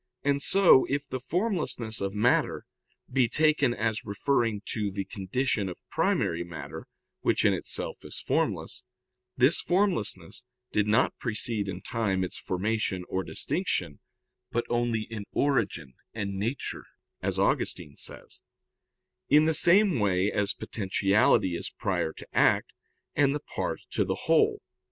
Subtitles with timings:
[0.23, 2.65] And so, if the formlessness of matter
[3.13, 6.87] be taken as referring to the condition of primary matter,
[7.19, 8.83] which in itself is formless,
[9.37, 13.99] this formlessness did not precede in time its formation or distinction,
[14.49, 16.85] but only in origin and nature,
[17.21, 18.41] as Augustine says;
[19.29, 22.73] in the same way as potentiality is prior to act,
[23.13, 24.63] and the part to the whole.